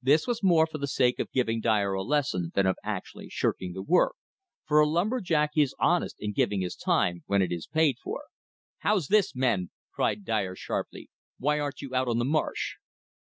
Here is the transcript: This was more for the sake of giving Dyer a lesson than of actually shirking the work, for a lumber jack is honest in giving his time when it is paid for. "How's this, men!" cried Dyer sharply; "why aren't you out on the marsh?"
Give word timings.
This 0.00 0.28
was 0.28 0.40
more 0.40 0.68
for 0.68 0.78
the 0.78 0.86
sake 0.86 1.18
of 1.18 1.32
giving 1.32 1.60
Dyer 1.60 1.94
a 1.94 2.02
lesson 2.04 2.52
than 2.54 2.64
of 2.64 2.76
actually 2.84 3.28
shirking 3.28 3.72
the 3.72 3.82
work, 3.82 4.14
for 4.64 4.78
a 4.78 4.86
lumber 4.86 5.20
jack 5.20 5.50
is 5.56 5.74
honest 5.80 6.14
in 6.20 6.32
giving 6.32 6.60
his 6.60 6.76
time 6.76 7.24
when 7.26 7.42
it 7.42 7.50
is 7.50 7.66
paid 7.66 7.96
for. 7.98 8.26
"How's 8.78 9.08
this, 9.08 9.34
men!" 9.34 9.70
cried 9.90 10.24
Dyer 10.24 10.54
sharply; 10.54 11.10
"why 11.38 11.58
aren't 11.58 11.82
you 11.82 11.92
out 11.92 12.06
on 12.06 12.18
the 12.20 12.24
marsh?" 12.24 12.76